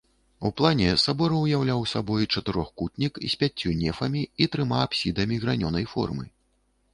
[0.47, 6.25] У плане сабор уяўляў сабой чатырохкутнік з пяццю нефамі і трыма апсідамі гранёнай формы.